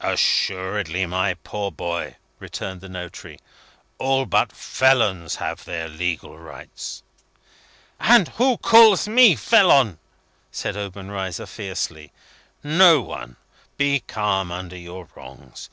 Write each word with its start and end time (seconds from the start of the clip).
"Assuredly, 0.00 1.04
my 1.04 1.34
poor 1.34 1.70
boy," 1.70 2.16
returned 2.38 2.80
the 2.80 2.88
notary. 2.88 3.38
"All 3.98 4.24
but 4.24 4.50
felons 4.50 5.34
have 5.36 5.66
their 5.66 5.86
legal 5.86 6.38
rights." 6.38 7.02
"And 8.00 8.28
who 8.40 8.56
calls 8.56 9.06
me 9.06 9.36
felon?" 9.36 9.98
said 10.50 10.78
Obenreizer, 10.78 11.44
fiercely. 11.44 12.10
"No 12.64 13.02
one. 13.02 13.36
Be 13.76 14.00
calm 14.00 14.50
under 14.50 14.78
your 14.78 15.08
wrongs. 15.14 15.68